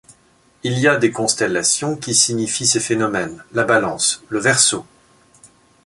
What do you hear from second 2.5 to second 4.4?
ces phénomènes, la Balance, le